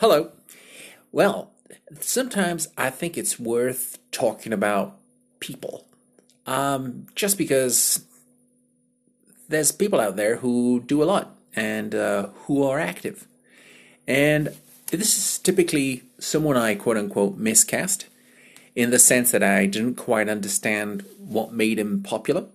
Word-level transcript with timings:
Hello. 0.00 0.30
Well, 1.12 1.50
sometimes 2.00 2.68
I 2.78 2.88
think 2.88 3.18
it's 3.18 3.38
worth 3.38 3.98
talking 4.10 4.50
about 4.50 4.96
people. 5.40 5.84
Um, 6.46 7.04
just 7.14 7.36
because 7.36 8.02
there's 9.50 9.72
people 9.72 10.00
out 10.00 10.16
there 10.16 10.36
who 10.36 10.82
do 10.86 11.02
a 11.02 11.04
lot 11.04 11.36
and 11.54 11.94
uh, 11.94 12.28
who 12.46 12.62
are 12.62 12.80
active. 12.80 13.28
And 14.08 14.56
this 14.86 15.18
is 15.18 15.38
typically 15.38 16.04
someone 16.18 16.56
I 16.56 16.76
quote 16.76 16.96
unquote 16.96 17.36
miscast 17.36 18.06
in 18.74 18.88
the 18.88 18.98
sense 18.98 19.32
that 19.32 19.42
I 19.42 19.66
didn't 19.66 19.96
quite 19.96 20.30
understand 20.30 21.04
what 21.18 21.52
made 21.52 21.78
him 21.78 22.02
popular. 22.02 22.46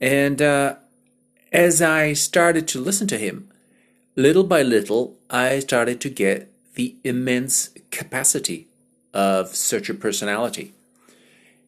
And 0.00 0.40
uh, 0.40 0.76
as 1.52 1.82
I 1.82 2.12
started 2.12 2.68
to 2.68 2.80
listen 2.80 3.08
to 3.08 3.18
him, 3.18 3.50
little 4.14 4.44
by 4.44 4.62
little, 4.62 5.15
I 5.30 5.58
started 5.60 6.00
to 6.02 6.10
get 6.10 6.52
the 6.74 6.96
immense 7.04 7.70
capacity 7.90 8.68
of 9.12 9.54
such 9.54 9.88
a 9.88 9.94
personality. 9.94 10.72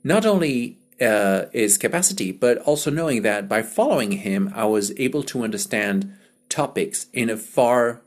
Not 0.05 0.25
only 0.25 0.77
uh, 1.01 1.47
his 1.53 1.79
capacity, 1.79 2.33
but 2.33 2.59
also 2.59 2.91
knowing 2.91 3.23
that 3.23 3.48
by 3.48 3.62
following 3.62 4.12
him, 4.12 4.53
I 4.55 4.65
was 4.65 4.93
able 4.98 5.23
to 5.25 5.43
understand 5.43 6.12
topics 6.48 7.07
in 7.12 7.31
a 7.31 7.37
far 7.37 8.01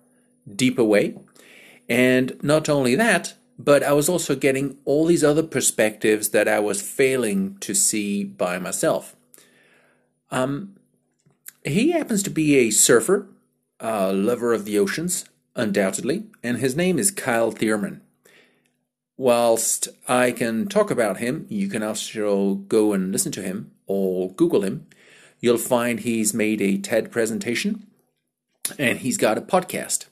deeper 0.55 0.83
way. 0.83 1.15
And 1.89 2.41
not 2.41 2.69
only 2.69 2.95
that, 2.95 3.33
but 3.57 3.83
I 3.83 3.93
was 3.93 4.09
also 4.09 4.35
getting 4.35 4.77
all 4.85 5.05
these 5.05 5.23
other 5.23 5.43
perspectives 5.43 6.29
that 6.29 6.47
I 6.47 6.59
was 6.59 6.81
failing 6.81 7.57
to 7.59 7.73
see 7.73 8.23
by 8.23 8.57
myself. 8.57 9.15
Um, 10.31 10.75
he 11.63 11.91
happens 11.91 12.23
to 12.23 12.29
be 12.29 12.55
a 12.55 12.71
surfer, 12.71 13.27
a 13.79 14.11
lover 14.13 14.53
of 14.53 14.65
the 14.65 14.79
oceans, 14.79 15.25
undoubtedly, 15.55 16.23
and 16.43 16.57
his 16.57 16.75
name 16.75 16.97
is 16.97 17.11
Kyle 17.11 17.51
Thiermann. 17.51 18.01
Whilst 19.17 19.87
I 20.07 20.31
can 20.31 20.67
talk 20.67 20.89
about 20.89 21.17
him, 21.17 21.45
you 21.49 21.67
can 21.67 21.83
also 21.83 22.55
go 22.55 22.93
and 22.93 23.11
listen 23.11 23.31
to 23.33 23.41
him 23.41 23.71
or 23.85 24.31
Google 24.33 24.63
him. 24.63 24.87
You'll 25.39 25.57
find 25.57 25.99
he's 25.99 26.33
made 26.33 26.61
a 26.61 26.77
TED 26.77 27.11
presentation 27.11 27.85
and 28.79 28.99
he's 28.99 29.17
got 29.17 29.37
a 29.37 29.41
podcast. 29.41 30.05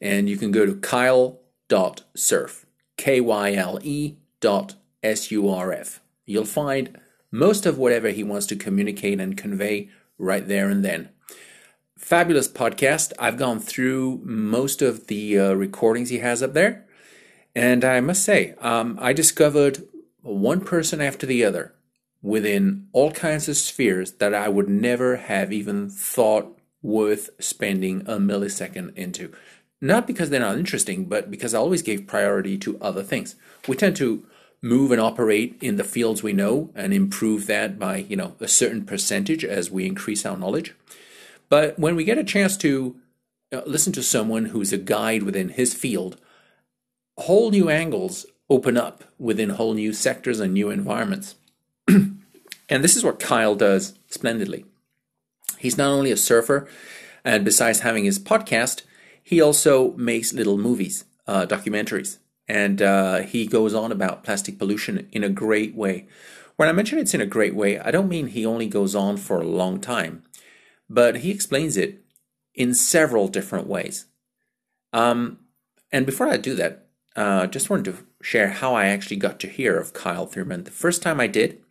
And 0.00 0.28
you 0.28 0.36
can 0.36 0.50
go 0.50 0.66
to 0.66 0.74
kyle.surf, 0.74 2.66
K 2.96 3.20
Y 3.20 3.54
L 3.54 3.78
E 3.82 4.16
dot 4.40 4.74
S 5.02 5.30
U 5.30 5.48
R 5.48 5.72
F. 5.72 6.00
You'll 6.26 6.44
find 6.44 6.98
most 7.30 7.66
of 7.66 7.78
whatever 7.78 8.08
he 8.10 8.24
wants 8.24 8.46
to 8.46 8.56
communicate 8.56 9.20
and 9.20 9.36
convey 9.36 9.88
right 10.18 10.46
there 10.46 10.68
and 10.68 10.84
then. 10.84 11.10
Fabulous 12.00 12.48
podcast. 12.48 13.12
I've 13.18 13.36
gone 13.36 13.60
through 13.60 14.22
most 14.24 14.80
of 14.82 15.06
the 15.06 15.38
uh, 15.38 15.52
recordings 15.52 16.08
he 16.08 16.18
has 16.18 16.42
up 16.42 16.54
there. 16.54 16.86
And 17.54 17.84
I 17.84 18.00
must 18.00 18.24
say, 18.24 18.54
um, 18.58 18.98
I 19.00 19.12
discovered 19.12 19.86
one 20.22 20.62
person 20.62 21.00
after 21.00 21.26
the 21.26 21.44
other 21.44 21.74
within 22.22 22.88
all 22.92 23.12
kinds 23.12 23.48
of 23.48 23.56
spheres 23.58 24.12
that 24.12 24.34
I 24.34 24.48
would 24.48 24.68
never 24.68 25.16
have 25.16 25.52
even 25.52 25.88
thought 25.90 26.58
worth 26.82 27.30
spending 27.38 28.00
a 28.06 28.14
millisecond 28.14 28.96
into. 28.96 29.32
Not 29.80 30.06
because 30.06 30.30
they're 30.30 30.40
not 30.40 30.58
interesting, 30.58 31.04
but 31.04 31.30
because 31.30 31.54
I 31.54 31.58
always 31.58 31.82
gave 31.82 32.06
priority 32.08 32.56
to 32.58 32.78
other 32.80 33.02
things. 33.04 33.36
We 33.68 33.76
tend 33.76 33.94
to 33.96 34.24
move 34.62 34.90
and 34.90 35.00
operate 35.00 35.58
in 35.60 35.76
the 35.76 35.84
fields 35.84 36.22
we 36.22 36.32
know 36.32 36.70
and 36.74 36.94
improve 36.94 37.46
that 37.46 37.78
by, 37.78 37.98
you 37.98 38.16
know, 38.16 38.34
a 38.40 38.48
certain 38.48 38.84
percentage 38.84 39.44
as 39.44 39.70
we 39.70 39.86
increase 39.86 40.26
our 40.26 40.36
knowledge. 40.36 40.74
But 41.50 41.78
when 41.78 41.96
we 41.96 42.04
get 42.04 42.16
a 42.16 42.24
chance 42.24 42.56
to 42.58 42.96
uh, 43.52 43.60
listen 43.66 43.92
to 43.94 44.02
someone 44.02 44.46
who's 44.46 44.72
a 44.72 44.78
guide 44.78 45.24
within 45.24 45.50
his 45.50 45.74
field, 45.74 46.18
whole 47.18 47.50
new 47.50 47.68
angles 47.68 48.24
open 48.48 48.76
up 48.76 49.04
within 49.18 49.50
whole 49.50 49.74
new 49.74 49.92
sectors 49.92 50.40
and 50.40 50.54
new 50.54 50.70
environments. 50.70 51.34
and 51.88 52.22
this 52.68 52.96
is 52.96 53.04
what 53.04 53.20
Kyle 53.20 53.54
does 53.54 53.94
splendidly. 54.08 54.64
He's 55.58 55.76
not 55.76 55.90
only 55.90 56.10
a 56.10 56.16
surfer, 56.16 56.66
and 57.24 57.44
besides 57.44 57.80
having 57.80 58.04
his 58.04 58.18
podcast, 58.18 58.82
he 59.22 59.40
also 59.40 59.92
makes 59.92 60.32
little 60.32 60.56
movies, 60.56 61.04
uh, 61.26 61.46
documentaries, 61.46 62.18
and 62.48 62.80
uh, 62.80 63.18
he 63.18 63.46
goes 63.46 63.74
on 63.74 63.92
about 63.92 64.24
plastic 64.24 64.58
pollution 64.58 65.08
in 65.12 65.22
a 65.22 65.28
great 65.28 65.74
way. 65.74 66.08
When 66.56 66.68
I 66.68 66.72
mention 66.72 66.98
it's 66.98 67.14
in 67.14 67.20
a 67.20 67.26
great 67.26 67.54
way, 67.54 67.78
I 67.78 67.90
don't 67.90 68.08
mean 68.08 68.28
he 68.28 68.46
only 68.46 68.66
goes 68.66 68.94
on 68.94 69.16
for 69.16 69.40
a 69.40 69.46
long 69.46 69.80
time, 69.80 70.24
but 70.90 71.18
he 71.18 71.30
explains 71.30 71.76
it 71.76 72.04
in 72.52 72.74
several 72.74 73.28
different 73.28 73.68
ways. 73.68 74.06
Um, 74.92 75.38
and 75.92 76.04
before 76.04 76.28
I 76.28 76.36
do 76.36 76.54
that, 76.56 76.88
uh, 77.14 77.46
just 77.46 77.70
wanted 77.70 77.84
to 77.86 78.04
share 78.22 78.48
how 78.48 78.74
I 78.74 78.86
actually 78.86 79.16
got 79.16 79.38
to 79.40 79.48
hear 79.48 79.78
of 79.78 79.92
Kyle 79.92 80.26
Thiermann. 80.26 80.64
The 80.64 80.70
first 80.72 81.00
time 81.00 81.20
I 81.20 81.28
did 81.28 81.62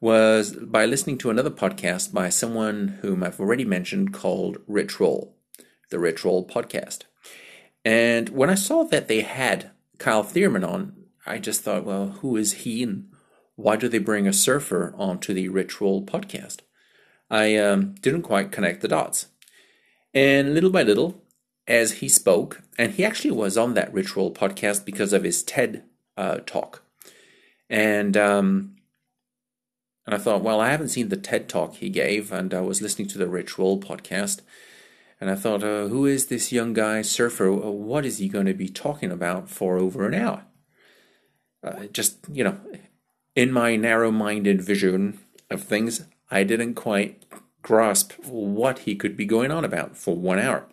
was 0.00 0.52
by 0.52 0.86
listening 0.86 1.18
to 1.18 1.30
another 1.30 1.50
podcast 1.50 2.12
by 2.12 2.28
someone 2.28 2.98
whom 3.02 3.24
I've 3.24 3.40
already 3.40 3.64
mentioned 3.64 4.12
called 4.12 4.58
Rich 4.68 5.00
Roll, 5.00 5.36
the 5.90 5.98
Rich 5.98 6.24
Roll 6.24 6.46
podcast. 6.46 7.00
And 7.84 8.28
when 8.28 8.50
I 8.50 8.54
saw 8.54 8.84
that 8.84 9.08
they 9.08 9.22
had 9.22 9.72
Kyle 9.98 10.22
Thiermann 10.22 10.66
on, 10.66 10.94
I 11.26 11.38
just 11.38 11.62
thought, 11.62 11.84
well, 11.84 12.08
who 12.20 12.36
is 12.36 12.52
he 12.52 12.82
and 12.82 13.08
why 13.56 13.76
do 13.76 13.88
they 13.88 13.98
bring 13.98 14.26
a 14.26 14.32
surfer 14.32 14.94
onto 14.96 15.32
the 15.32 15.48
Rich 15.48 15.80
Roll 15.80 16.04
podcast? 16.04 16.58
I 17.30 17.56
um, 17.56 17.94
didn't 18.00 18.22
quite 18.22 18.52
connect 18.52 18.80
the 18.80 18.88
dots. 18.88 19.26
And 20.12 20.54
little 20.54 20.70
by 20.70 20.82
little, 20.82 21.22
as 21.66 21.94
he 21.94 22.08
spoke, 22.08 22.62
and 22.78 22.92
he 22.92 23.04
actually 23.04 23.30
was 23.30 23.56
on 23.56 23.74
that 23.74 23.92
Rich 23.92 24.16
Roll 24.16 24.32
podcast 24.32 24.84
because 24.84 25.12
of 25.12 25.24
his 25.24 25.42
TED 25.42 25.84
uh, 26.16 26.38
talk. 26.46 26.82
And 27.70 28.16
um, 28.16 28.76
and 30.06 30.14
I 30.14 30.18
thought, 30.18 30.42
well, 30.42 30.60
I 30.60 30.70
haven't 30.70 30.90
seen 30.90 31.08
the 31.08 31.16
TED 31.16 31.48
talk 31.48 31.76
he 31.76 31.88
gave, 31.88 32.30
and 32.30 32.52
I 32.52 32.60
was 32.60 32.82
listening 32.82 33.08
to 33.08 33.18
the 33.18 33.28
Rich 33.28 33.58
Roll 33.58 33.80
podcast, 33.80 34.42
and 35.20 35.30
I 35.30 35.34
thought, 35.34 35.64
uh, 35.64 35.86
who 35.86 36.04
is 36.04 36.26
this 36.26 36.52
young 36.52 36.74
guy 36.74 37.00
surfer? 37.02 37.50
Uh, 37.50 37.70
what 37.70 38.04
is 38.04 38.18
he 38.18 38.28
going 38.28 38.46
to 38.46 38.54
be 38.54 38.68
talking 38.68 39.10
about 39.10 39.48
for 39.48 39.78
over 39.78 40.06
an 40.06 40.14
hour? 40.14 40.44
Uh, 41.62 41.86
just, 41.86 42.18
you 42.30 42.44
know, 42.44 42.58
in 43.34 43.50
my 43.50 43.74
narrow 43.76 44.10
minded 44.10 44.60
vision 44.60 45.18
of 45.50 45.62
things, 45.62 46.04
I 46.30 46.44
didn't 46.44 46.74
quite 46.74 47.24
grasp 47.62 48.12
what 48.26 48.80
he 48.80 48.94
could 48.94 49.16
be 49.16 49.24
going 49.24 49.50
on 49.50 49.64
about 49.64 49.96
for 49.96 50.16
one 50.16 50.38
hour. 50.38 50.66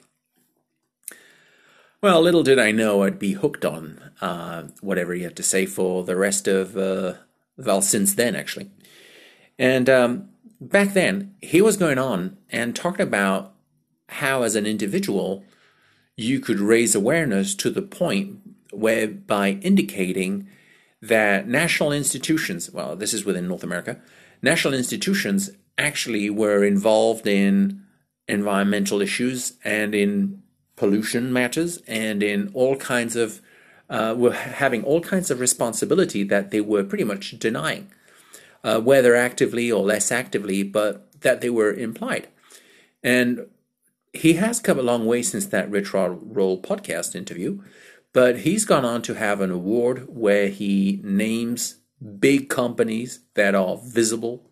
Well, 2.02 2.22
little 2.22 2.44
did 2.44 2.58
I 2.58 2.72
know 2.72 3.04
I'd 3.04 3.20
be 3.20 3.34
hooked 3.34 3.64
on 3.64 4.12
uh, 4.22 4.64
whatever 4.82 5.14
he 5.14 5.22
had 5.22 5.36
to 5.36 5.44
say 5.44 5.66
for 5.68 6.04
the 6.04 6.16
rest 6.16 6.48
of, 6.48 6.76
uh, 6.76 7.14
well, 7.58 7.82
since 7.82 8.16
then, 8.16 8.36
actually. 8.36 8.72
And 9.60 9.88
um, 9.88 10.30
back 10.60 10.94
then, 10.94 11.36
he 11.42 11.62
was 11.62 11.78
going 11.78 12.00
on 12.00 12.38
and 12.50 12.76
talking 12.76 13.06
about 13.06 13.54
how, 14.10 14.42
as 14.42 14.56
an 14.56 14.66
individual, 14.66 15.46
you 16.18 16.40
could 16.40 16.60
raise 16.60 16.96
awareness 16.96 17.54
to 17.56 17.70
the 17.70 17.84
point 17.84 18.40
whereby 18.72 19.60
indicating 19.62 20.48
that 21.02 21.48
national 21.48 21.92
institutions, 21.92 22.72
well, 22.72 22.96
this 22.96 23.14
is 23.14 23.26
within 23.26 23.48
North 23.48 23.64
America, 23.64 24.00
national 24.42 24.74
institutions 24.74 25.50
actually 25.78 26.30
were 26.30 26.64
involved 26.64 27.28
in 27.28 27.84
environmental 28.28 29.02
issues 29.02 29.54
and 29.64 29.94
in 29.94 30.42
pollution 30.76 31.32
matters 31.32 31.78
and 31.88 32.24
in 32.24 32.50
all 32.54 32.76
kinds 32.76 33.16
of, 33.16 33.42
uh, 33.90 34.16
were 34.18 34.34
having 34.34 34.84
all 34.84 35.02
kinds 35.02 35.30
of 35.30 35.40
responsibility 35.40 36.24
that 36.24 36.52
they 36.52 36.62
were 36.62 36.84
pretty 36.84 37.04
much 37.04 37.38
denying, 37.40 37.92
uh, 38.64 38.80
whether 38.80 39.16
actively 39.16 39.72
or 39.72 39.84
less 39.84 40.12
actively, 40.12 40.64
but 40.64 41.08
that 41.22 41.42
they 41.42 41.50
were 41.50 41.74
implied. 41.74 42.28
And 43.04 43.48
he 44.14 44.34
has 44.34 44.60
come 44.60 44.80
a 44.80 44.84
long 44.84 45.06
way 45.06 45.22
since 45.22 45.46
that 45.48 45.70
Rich 45.70 45.94
Roll 45.94 46.62
podcast 46.62 47.16
interview, 47.16 47.62
but 48.14 48.40
he's 48.40 48.66
gone 48.66 48.86
on 48.86 49.02
to 49.04 49.14
have 49.14 49.42
an 49.42 49.52
award 49.52 50.08
where 50.10 50.50
he 50.50 51.00
names 51.04 51.76
big 52.20 52.50
companies 52.50 53.20
that 53.36 53.56
are 53.56 53.78
visible 53.78 54.44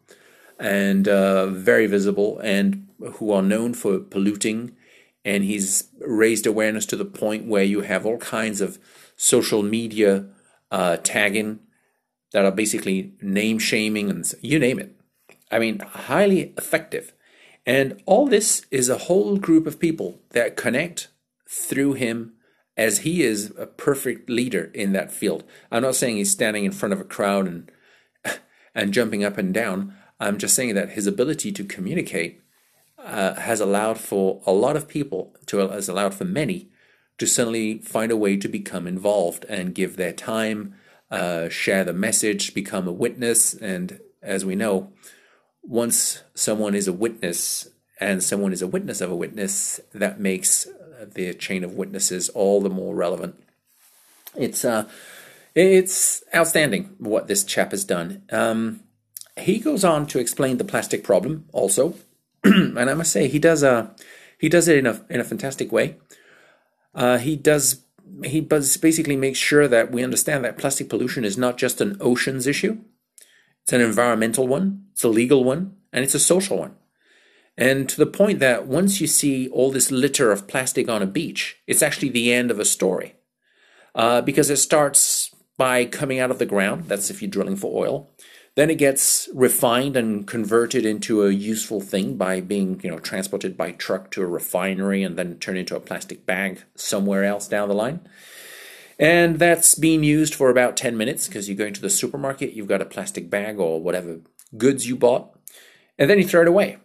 and 0.60 1.08
uh, 1.08 1.48
very 1.48 1.88
visible 1.88 2.40
and 2.40 2.88
who 3.14 3.32
are 3.32 3.42
known 3.42 3.74
for 3.74 4.00
polluting. 4.00 4.76
And 5.26 5.44
he's 5.44 5.90
raised 6.00 6.46
awareness 6.46 6.86
to 6.88 6.96
the 6.96 7.06
point 7.06 7.48
where 7.48 7.64
you 7.64 7.82
have 7.82 8.06
all 8.06 8.18
kinds 8.18 8.62
of 8.62 8.80
social 9.16 9.64
media 9.64 10.26
uh, 10.72 10.98
tagging 10.98 11.60
that 12.32 12.46
are 12.46 12.52
basically 12.52 13.14
name 13.22 13.60
shaming 13.60 14.10
and 14.10 14.32
you 14.42 14.60
name 14.60 14.80
it. 14.80 14.96
I 15.52 15.60
mean, 15.60 15.80
highly 15.80 16.54
effective. 16.58 17.14
And 17.66 18.02
all 18.06 18.28
this 18.28 18.66
is 18.72 18.90
a 18.90 18.98
whole 18.98 19.38
group 19.38 19.68
of 19.68 19.80
people 19.80 20.22
that 20.30 20.56
connect 20.56 21.10
through 21.48 21.94
him 21.94 22.34
as 22.80 23.00
he 23.00 23.24
is 23.24 23.54
a 23.58 23.66
perfect 23.68 24.30
leader 24.30 24.72
in 24.74 24.94
that 24.94 25.12
field. 25.12 25.44
I'm 25.70 25.82
not 25.82 25.96
saying 25.96 26.16
he's 26.16 26.32
standing 26.32 26.64
in 26.64 26.72
front 26.72 26.94
of 26.94 27.02
a 27.02 27.04
crowd 27.04 27.46
and 27.46 27.70
and 28.74 28.94
jumping 28.94 29.22
up 29.22 29.38
and 29.38 29.54
down. 29.54 29.96
I'm 30.18 30.38
just 30.38 30.56
saying 30.56 30.76
that 30.76 30.92
his 30.92 31.06
ability 31.06 31.52
to 31.52 31.66
communicate 31.66 32.42
uh, 32.98 33.34
has 33.36 33.60
allowed 33.60 34.00
for 34.00 34.42
a 34.46 34.54
lot 34.54 34.78
of 34.78 34.88
people 34.88 35.36
to 35.48 35.58
has 35.58 35.90
allowed 35.90 36.14
for 36.14 36.24
many 36.24 36.70
to 37.18 37.28
suddenly 37.28 37.80
find 37.80 38.14
a 38.14 38.18
way 38.18 38.38
to 38.38 38.48
become 38.48 38.88
involved 38.88 39.44
and 39.50 39.76
give 39.76 39.98
their 39.98 40.14
time, 40.14 40.74
uh, 41.12 41.50
share 41.50 41.84
the 41.84 41.92
message, 41.92 42.54
become 42.54 42.88
a 42.88 42.94
witness. 42.94 43.54
And 43.54 44.00
as 44.24 44.46
we 44.46 44.56
know, 44.56 44.94
once 45.62 46.24
someone 46.34 46.76
is 46.76 46.88
a 46.88 46.94
witness 46.94 47.68
and 48.00 48.24
someone 48.24 48.54
is 48.54 48.62
a 48.62 48.68
witness 48.68 49.02
of 49.02 49.12
a 49.12 49.18
witness, 49.18 49.82
that 49.94 50.22
makes 50.22 50.66
the 51.06 51.34
chain 51.34 51.64
of 51.64 51.74
witnesses 51.74 52.30
all 52.30 52.62
the 52.62 52.70
more 52.70 52.96
relevant. 52.96 53.42
It's 54.36 54.64
uh, 54.64 54.88
it's 55.56 56.24
outstanding 56.34 56.96
what 57.00 57.28
this 57.28 57.44
chap 57.44 57.72
has 57.72 57.84
done. 57.84 58.24
Um, 58.32 58.82
he 59.38 59.60
goes 59.60 59.84
on 59.84 60.06
to 60.08 60.20
explain 60.20 60.58
the 60.58 60.66
plastic 60.66 61.04
problem 61.04 61.46
also, 61.52 61.96
and 62.44 62.78
I 62.78 62.94
must 62.94 63.12
say 63.12 63.28
he 63.28 63.40
does 63.40 63.64
uh, 63.64 63.90
he 64.38 64.50
does 64.50 64.68
it 64.68 64.78
in 64.78 64.86
a 64.86 65.06
in 65.10 65.20
a 65.20 65.26
fantastic 65.26 65.72
way. 65.72 65.98
Uh, 66.94 67.18
he 67.18 67.36
does 67.36 67.84
he 68.24 68.42
basically 68.42 69.16
makes 69.16 69.40
sure 69.40 69.68
that 69.68 69.92
we 69.92 70.04
understand 70.04 70.44
that 70.44 70.58
plastic 70.58 70.90
pollution 70.90 71.24
is 71.24 71.38
not 71.38 71.58
just 71.58 71.82
an 71.82 71.98
oceans 72.00 72.48
issue; 72.48 72.78
it's 73.64 73.74
an 73.74 73.82
environmental 73.82 74.48
one, 74.48 74.86
it's 74.92 75.04
a 75.04 75.10
legal 75.10 75.44
one, 75.44 75.76
and 75.94 76.04
it's 76.04 76.16
a 76.16 76.20
social 76.20 76.58
one. 76.58 76.76
And 77.60 77.90
to 77.90 77.98
the 77.98 78.06
point 78.06 78.40
that 78.40 78.68
once 78.68 79.02
you 79.02 79.06
see 79.06 79.50
all 79.50 79.70
this 79.70 79.92
litter 79.92 80.32
of 80.32 80.48
plastic 80.48 80.88
on 80.88 81.02
a 81.02 81.06
beach, 81.06 81.58
it's 81.68 81.84
actually 81.84 82.08
the 82.08 82.32
end 82.32 82.52
of 82.52 82.60
a 82.60 82.64
story. 82.64 83.16
Uh, 83.94 84.22
because 84.22 84.50
it 84.50 84.56
starts 84.58 85.36
by 85.58 85.84
coming 85.84 86.20
out 86.20 86.32
of 86.32 86.40
the 86.40 86.46
ground, 86.46 86.86
that's 86.86 87.10
if 87.10 87.22
you're 87.22 87.30
drilling 87.30 87.58
for 87.58 87.86
oil. 87.86 88.10
Then 88.56 88.70
it 88.70 88.78
gets 88.78 89.28
refined 89.34 89.98
and 89.98 90.26
converted 90.26 90.86
into 90.86 91.26
a 91.26 91.32
useful 91.32 91.82
thing 91.82 92.16
by 92.16 92.40
being, 92.40 92.80
you 92.82 92.90
know, 92.90 92.98
transported 92.98 93.58
by 93.58 93.74
truck 93.74 94.10
to 94.12 94.22
a 94.22 94.28
refinery 94.28 95.04
and 95.04 95.18
then 95.18 95.38
turned 95.38 95.58
into 95.58 95.76
a 95.76 95.82
plastic 95.82 96.26
bag 96.26 96.64
somewhere 96.76 97.26
else 97.26 97.50
down 97.50 97.68
the 97.68 97.76
line. 97.76 98.00
And 98.98 99.38
that's 99.38 99.76
being 99.76 100.06
used 100.06 100.34
for 100.34 100.50
about 100.50 100.78
10 100.78 100.96
minutes 100.96 101.28
because 101.28 101.50
you 101.50 101.56
go 101.56 101.66
into 101.66 101.82
the 101.82 101.90
supermarket, 101.90 102.54
you've 102.54 102.68
got 102.68 102.82
a 102.82 102.86
plastic 102.86 103.30
bag 103.30 103.60
or 103.60 103.82
whatever 103.82 104.22
goods 104.58 104.88
you 104.88 104.96
bought, 104.96 105.38
and 105.98 106.10
then 106.10 106.18
you 106.18 106.26
throw 106.26 106.42
it 106.44 106.48
away 106.48 106.78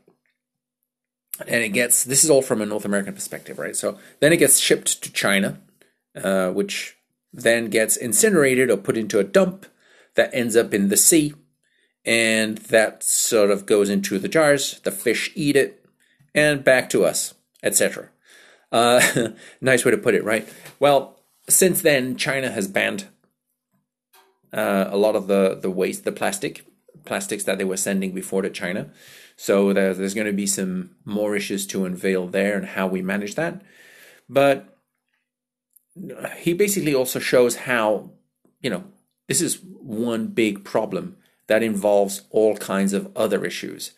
and 1.41 1.63
it 1.63 1.71
gets 1.71 2.05
this 2.05 2.25
is 2.25 2.31
all 2.31 2.43
from 2.43 2.61
a 2.61 2.67
North 2.67 2.85
American 2.85 3.15
perspective, 3.15 3.59
right? 3.59 3.77
So 3.77 3.99
then 4.21 4.33
it 4.33 4.39
gets 4.39 4.59
shipped 4.59 5.03
to 5.03 5.13
China, 5.13 5.61
uh, 6.17 6.51
which 6.51 6.97
then 7.33 7.69
gets 7.71 7.97
incinerated 7.97 8.71
or 8.71 8.77
put 8.77 8.97
into 8.97 9.19
a 9.19 9.25
dump 9.25 9.67
that 10.15 10.31
ends 10.33 10.57
up 10.57 10.73
in 10.73 10.89
the 10.89 10.97
sea, 10.97 11.35
and 12.05 12.59
that 12.59 13.03
sort 13.03 13.51
of 13.51 13.67
goes 13.67 13.91
into 13.91 14.19
the 14.19 14.29
gyres. 14.29 14.81
The 14.81 14.93
fish 14.93 15.33
eat 15.35 15.57
it, 15.57 15.85
and 16.35 16.63
back 16.63 16.89
to 16.91 17.05
us, 17.05 17.35
etc. 17.63 18.11
Uh, 18.71 19.29
nice 19.61 19.85
way 19.85 19.91
to 19.91 19.99
put 19.99 20.15
it, 20.15 20.25
right? 20.25 20.49
Well, 20.79 21.19
since 21.49 21.83
then, 21.83 22.17
China 22.17 22.51
has 22.51 22.69
banned 22.69 23.07
uh, 24.53 24.87
a 24.89 24.97
lot 24.97 25.17
of 25.17 25.27
the 25.27 25.59
the 25.61 25.71
waste, 25.71 26.05
the 26.05 26.13
plastic 26.13 26.65
plastics 27.05 27.45
that 27.45 27.59
they 27.59 27.65
were 27.65 27.77
sending 27.77 28.13
before 28.13 28.43
to 28.43 28.51
China. 28.51 28.91
So 29.37 29.73
there's, 29.73 29.99
there's 29.99 30.15
going 30.15 30.27
to 30.27 30.33
be 30.33 30.47
some 30.47 30.91
more 31.05 31.35
issues 31.35 31.67
to 31.69 31.85
unveil 31.85 32.29
there 32.29 32.57
and 32.57 32.67
how 32.67 32.87
we 32.87 33.03
manage 33.03 33.35
that. 33.35 33.63
But 34.29 34.79
he 36.37 36.55
basically 36.55 36.95
also 36.95 37.19
shows 37.19 37.57
how, 37.57 38.11
you 38.61 38.71
know, 38.71 38.85
this 39.29 39.41
is 39.41 39.61
one 39.63 40.29
big 40.29 40.65
problem 40.65 41.17
that 41.47 41.63
involves 41.63 42.23
all 42.31 42.57
kinds 42.57 42.93
of 42.93 43.11
other 43.17 43.45
issues. 43.45 43.93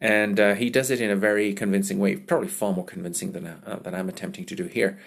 And 0.00 0.38
uh, 0.38 0.54
he 0.54 0.70
does 0.70 0.90
it 0.90 1.00
in 1.00 1.10
a 1.10 1.16
very 1.16 1.52
convincing 1.54 1.98
way, 1.98 2.16
probably 2.16 2.48
far 2.48 2.72
more 2.72 2.84
convincing 2.84 3.32
than, 3.32 3.46
uh, 3.46 3.80
than 3.82 3.94
I'm 3.94 4.08
attempting 4.08 4.44
to 4.46 4.54
do 4.54 4.64
here. 4.64 4.98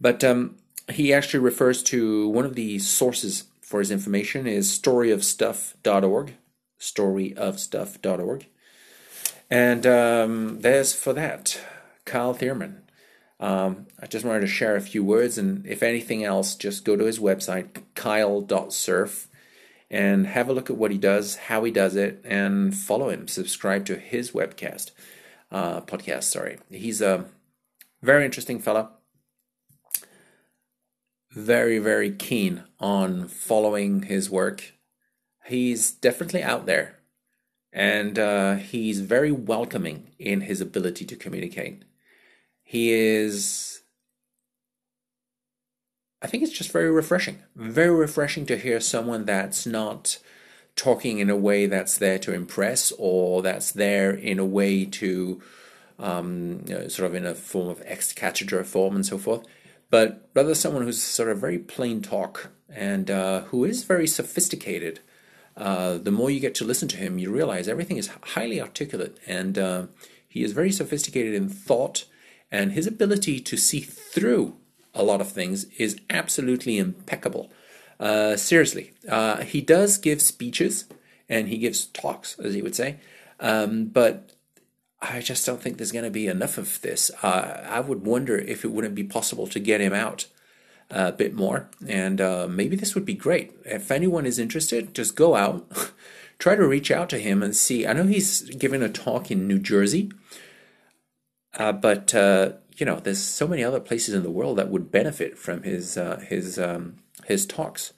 But 0.00 0.24
um, 0.24 0.56
he 0.90 1.12
actually 1.12 1.40
refers 1.40 1.82
to 1.84 2.28
one 2.28 2.44
of 2.44 2.54
the 2.54 2.78
sources 2.80 3.44
for 3.60 3.78
his 3.78 3.92
information 3.92 4.48
is 4.48 4.76
storyofstuff.org, 4.76 6.34
storyofstuff.org. 6.80 8.46
And 9.50 9.84
um, 9.84 10.60
there's 10.60 10.94
for 10.94 11.12
that, 11.14 11.60
Kyle 12.04 12.34
Thiermann. 12.34 12.82
Um, 13.40 13.86
I 13.98 14.06
just 14.06 14.24
wanted 14.24 14.40
to 14.40 14.46
share 14.46 14.76
a 14.76 14.80
few 14.80 15.02
words, 15.02 15.38
and 15.38 15.66
if 15.66 15.82
anything 15.82 16.22
else, 16.22 16.54
just 16.54 16.84
go 16.84 16.94
to 16.94 17.04
his 17.04 17.18
website, 17.18 17.82
kyle.surf, 17.94 19.28
and 19.90 20.26
have 20.26 20.48
a 20.48 20.52
look 20.52 20.70
at 20.70 20.76
what 20.76 20.92
he 20.92 20.98
does, 20.98 21.36
how 21.36 21.64
he 21.64 21.72
does 21.72 21.96
it, 21.96 22.20
and 22.24 22.76
follow 22.76 23.08
him. 23.08 23.26
Subscribe 23.26 23.86
to 23.86 23.96
his 23.96 24.30
webcast, 24.32 24.92
uh, 25.50 25.80
podcast. 25.80 26.24
Sorry, 26.24 26.58
he's 26.70 27.00
a 27.00 27.24
very 28.02 28.24
interesting 28.24 28.60
fella. 28.60 28.90
Very, 31.32 31.78
very 31.78 32.10
keen 32.10 32.64
on 32.78 33.26
following 33.26 34.02
his 34.02 34.28
work. 34.28 34.74
He's 35.46 35.90
definitely 35.90 36.42
out 36.42 36.66
there 36.66 36.99
and 37.72 38.18
uh, 38.18 38.56
he's 38.56 39.00
very 39.00 39.32
welcoming 39.32 40.08
in 40.18 40.42
his 40.42 40.60
ability 40.60 41.04
to 41.06 41.16
communicate. 41.16 41.84
He 42.62 42.92
is, 42.92 43.82
I 46.22 46.26
think 46.26 46.42
it's 46.42 46.52
just 46.52 46.72
very 46.72 46.90
refreshing. 46.90 47.42
Very 47.54 47.94
refreshing 47.94 48.46
to 48.46 48.56
hear 48.56 48.80
someone 48.80 49.24
that's 49.24 49.66
not 49.66 50.18
talking 50.76 51.18
in 51.18 51.30
a 51.30 51.36
way 51.36 51.66
that's 51.66 51.98
there 51.98 52.18
to 52.18 52.32
impress 52.32 52.92
or 52.98 53.42
that's 53.42 53.72
there 53.72 54.10
in 54.10 54.38
a 54.38 54.44
way 54.44 54.84
to 54.84 55.42
um, 55.98 56.62
you 56.66 56.74
know, 56.74 56.88
sort 56.88 57.10
of 57.10 57.14
in 57.14 57.26
a 57.26 57.34
form 57.34 57.68
of 57.68 57.82
ex 57.84 58.12
cathedra 58.12 58.64
form 58.64 58.94
and 58.94 59.04
so 59.04 59.18
forth, 59.18 59.44
but 59.90 60.28
rather 60.34 60.54
someone 60.54 60.82
who's 60.82 61.02
sort 61.02 61.28
of 61.28 61.38
very 61.38 61.58
plain 61.58 62.00
talk 62.00 62.50
and 62.68 63.10
uh, 63.10 63.42
who 63.42 63.64
is 63.64 63.84
very 63.84 64.06
sophisticated 64.06 65.00
uh, 65.60 65.98
the 65.98 66.10
more 66.10 66.30
you 66.30 66.40
get 66.40 66.54
to 66.56 66.64
listen 66.64 66.88
to 66.88 66.96
him, 66.96 67.18
you 67.18 67.30
realize 67.30 67.68
everything 67.68 67.98
is 67.98 68.10
highly 68.22 68.60
articulate 68.60 69.18
and 69.26 69.58
uh, 69.58 69.86
he 70.26 70.42
is 70.42 70.52
very 70.52 70.70
sophisticated 70.70 71.34
in 71.34 71.48
thought, 71.48 72.04
and 72.52 72.72
his 72.72 72.86
ability 72.86 73.40
to 73.40 73.56
see 73.56 73.80
through 73.80 74.56
a 74.94 75.02
lot 75.02 75.20
of 75.20 75.30
things 75.30 75.64
is 75.76 76.00
absolutely 76.08 76.78
impeccable. 76.78 77.50
Uh, 77.98 78.36
seriously, 78.36 78.92
uh, 79.08 79.42
he 79.42 79.60
does 79.60 79.98
give 79.98 80.22
speeches 80.22 80.84
and 81.28 81.48
he 81.48 81.58
gives 81.58 81.86
talks, 81.86 82.38
as 82.38 82.54
he 82.54 82.62
would 82.62 82.76
say, 82.76 82.96
um, 83.40 83.86
but 83.86 84.32
I 85.02 85.20
just 85.20 85.44
don't 85.44 85.60
think 85.60 85.76
there's 85.76 85.92
going 85.92 86.04
to 86.04 86.10
be 86.10 86.28
enough 86.28 86.58
of 86.58 86.80
this. 86.80 87.10
Uh, 87.22 87.66
I 87.68 87.80
would 87.80 88.06
wonder 88.06 88.38
if 88.38 88.64
it 88.64 88.70
wouldn't 88.70 88.94
be 88.94 89.04
possible 89.04 89.46
to 89.48 89.58
get 89.58 89.80
him 89.80 89.92
out 89.92 90.26
a 90.90 91.12
bit 91.12 91.34
more. 91.34 91.68
And 91.86 92.20
uh, 92.20 92.48
maybe 92.48 92.76
this 92.76 92.94
would 92.94 93.04
be 93.04 93.14
great. 93.14 93.52
If 93.64 93.90
anyone 93.90 94.26
is 94.26 94.38
interested, 94.38 94.94
just 94.94 95.14
go 95.14 95.34
out, 95.34 95.70
try 96.38 96.56
to 96.56 96.66
reach 96.66 96.90
out 96.90 97.08
to 97.10 97.18
him 97.18 97.42
and 97.42 97.54
see. 97.54 97.86
I 97.86 97.92
know 97.92 98.04
he's 98.04 98.42
giving 98.42 98.82
a 98.82 98.88
talk 98.88 99.30
in 99.30 99.46
New 99.46 99.58
Jersey, 99.58 100.10
uh, 101.54 101.72
but 101.72 102.14
uh, 102.14 102.52
you 102.76 102.86
know, 102.86 102.96
there's 102.96 103.22
so 103.22 103.46
many 103.46 103.62
other 103.62 103.80
places 103.80 104.14
in 104.14 104.22
the 104.22 104.30
world 104.30 104.58
that 104.58 104.70
would 104.70 104.90
benefit 104.90 105.38
from 105.38 105.62
his 105.62 105.96
uh, 105.96 106.20
his 106.26 106.58
um, 106.58 106.96
his 107.26 107.46
talks. 107.46 107.92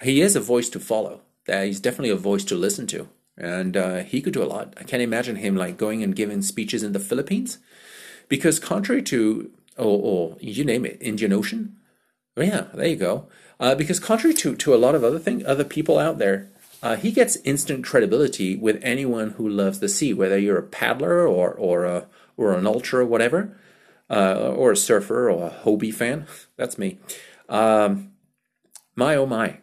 He 0.00 0.20
is 0.20 0.34
a 0.36 0.40
voice 0.40 0.68
to 0.70 0.80
follow. 0.80 1.20
That 1.46 1.66
he's 1.66 1.80
definitely 1.80 2.10
a 2.10 2.16
voice 2.16 2.44
to 2.44 2.54
listen 2.54 2.86
to, 2.88 3.08
and 3.36 3.76
uh, 3.76 3.98
he 4.04 4.20
could 4.22 4.32
do 4.32 4.42
a 4.42 4.44
lot. 4.44 4.74
I 4.78 4.84
can't 4.84 5.02
imagine 5.02 5.36
him 5.36 5.56
like 5.56 5.76
going 5.76 6.02
and 6.02 6.14
giving 6.14 6.40
speeches 6.42 6.82
in 6.84 6.92
the 6.92 7.00
Philippines, 7.00 7.58
because 8.28 8.60
contrary 8.60 9.02
to 9.02 9.50
or, 9.76 10.00
or 10.02 10.36
you 10.40 10.64
name 10.64 10.84
it, 10.84 10.98
Indian 11.00 11.32
Ocean, 11.32 11.76
yeah, 12.36 12.66
there 12.74 12.88
you 12.88 12.96
go. 12.96 13.28
Uh, 13.60 13.74
because 13.74 14.00
contrary 14.00 14.34
to, 14.34 14.56
to 14.56 14.74
a 14.74 14.76
lot 14.76 14.94
of 14.94 15.04
other 15.04 15.18
thing, 15.18 15.44
other 15.46 15.64
people 15.64 15.98
out 15.98 16.18
there, 16.18 16.50
uh, 16.82 16.96
he 16.96 17.12
gets 17.12 17.36
instant 17.44 17.84
credibility 17.84 18.56
with 18.56 18.80
anyone 18.82 19.30
who 19.32 19.48
loves 19.48 19.78
the 19.78 19.88
sea, 19.88 20.12
whether 20.12 20.38
you're 20.38 20.58
a 20.58 20.62
paddler 20.62 21.26
or 21.26 21.52
or 21.52 21.84
a, 21.84 22.06
or 22.36 22.54
an 22.54 22.66
ultra 22.66 23.02
or 23.02 23.06
whatever, 23.06 23.56
uh, 24.10 24.52
or 24.56 24.72
a 24.72 24.76
surfer 24.76 25.30
or 25.30 25.48
a 25.48 25.64
Hobie 25.64 25.94
fan. 25.94 26.26
That's 26.56 26.78
me. 26.78 26.98
Um, 27.48 28.12
my 28.96 29.14
oh 29.14 29.26
my, 29.26 29.58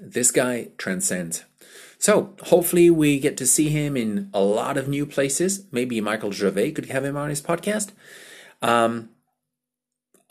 this 0.00 0.30
guy 0.30 0.68
transcends. 0.78 1.44
So 1.98 2.34
hopefully 2.44 2.90
we 2.90 3.18
get 3.18 3.36
to 3.38 3.46
see 3.46 3.70
him 3.70 3.96
in 3.96 4.28
a 4.34 4.40
lot 4.40 4.76
of 4.76 4.88
new 4.88 5.06
places. 5.06 5.66
Maybe 5.72 6.00
Michael 6.00 6.32
Gervais 6.32 6.72
could 6.72 6.86
have 6.86 7.04
him 7.04 7.16
on 7.16 7.30
his 7.30 7.40
podcast. 7.40 7.92
Um, 8.60 9.10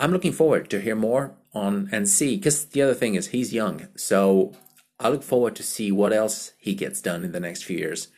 I'm 0.03 0.12
looking 0.12 0.33
forward 0.33 0.69
to 0.69 0.81
hear 0.81 0.98
more 0.98 1.31
on 1.53 1.88
and 1.93 2.10
see 2.10 2.36
because 2.36 2.65
the 2.65 2.81
other 2.81 2.93
thing 2.93 3.15
is 3.15 3.27
he's 3.27 3.53
young, 3.53 3.88
so 3.95 4.51
I 5.00 5.07
look 5.07 5.24
forward 5.24 5.55
to 5.55 5.63
see 5.63 5.93
what 5.93 6.12
else 6.12 6.51
he 6.57 6.75
gets 6.75 7.01
done 7.01 7.24
in 7.24 7.31
the 7.31 7.39
next 7.39 7.63
few 7.63 7.77
years. 7.77 8.10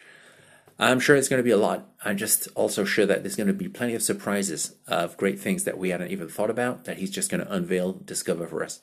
I'm 0.80 1.00
sure 1.00 1.16
it's 1.16 1.30
going 1.30 1.38
to 1.40 1.44
be 1.44 1.52
a 1.52 1.58
lot. 1.58 1.88
I'm 2.04 2.18
just 2.18 2.48
also 2.56 2.86
sure 2.86 3.06
that 3.06 3.22
there's 3.22 3.36
going 3.36 3.46
to 3.46 3.54
be 3.54 3.70
plenty 3.70 3.94
of 3.94 4.02
surprises 4.02 4.74
of 4.88 5.16
great 5.16 5.40
things 5.40 5.64
that 5.66 5.78
we 5.78 5.90
hadn't 5.90 6.10
even 6.10 6.28
thought 6.28 6.50
about 6.50 6.86
that 6.86 6.98
he's 6.98 7.12
just 7.12 7.30
going 7.30 7.46
to 7.46 7.54
unveil, 7.54 7.94
discover 7.94 8.48
for 8.48 8.64
us. 8.64 8.82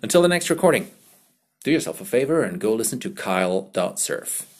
Until 0.00 0.22
the 0.22 0.28
next 0.28 0.48
recording, 0.48 0.92
do 1.64 1.72
yourself 1.72 2.00
a 2.00 2.04
favor 2.04 2.44
and 2.44 2.60
go 2.60 2.72
listen 2.72 3.00
to 3.00 3.10
Kyle.surf. 3.10 4.55